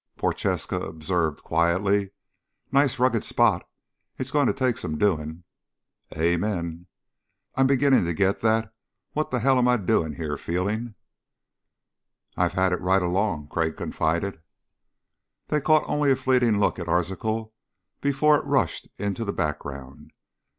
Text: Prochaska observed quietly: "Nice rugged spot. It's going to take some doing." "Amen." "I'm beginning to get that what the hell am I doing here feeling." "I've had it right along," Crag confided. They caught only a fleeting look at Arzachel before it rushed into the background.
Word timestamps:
Prochaska 0.17 0.79
observed 0.79 1.43
quietly: 1.43 2.09
"Nice 2.71 2.97
rugged 2.97 3.23
spot. 3.23 3.69
It's 4.17 4.31
going 4.31 4.47
to 4.47 4.51
take 4.53 4.77
some 4.79 4.97
doing." 4.97 5.43
"Amen." 6.17 6.87
"I'm 7.53 7.67
beginning 7.67 8.05
to 8.05 8.13
get 8.15 8.41
that 8.41 8.73
what 9.13 9.29
the 9.29 9.37
hell 9.41 9.59
am 9.59 9.67
I 9.67 9.77
doing 9.77 10.13
here 10.13 10.37
feeling." 10.37 10.95
"I've 12.35 12.53
had 12.53 12.73
it 12.73 12.81
right 12.81 13.03
along," 13.03 13.49
Crag 13.49 13.77
confided. 13.77 14.41
They 15.49 15.61
caught 15.61 15.87
only 15.87 16.09
a 16.11 16.15
fleeting 16.15 16.57
look 16.59 16.79
at 16.79 16.89
Arzachel 16.89 17.53
before 18.01 18.37
it 18.37 18.45
rushed 18.45 18.87
into 18.97 19.23
the 19.23 19.33
background. 19.33 20.13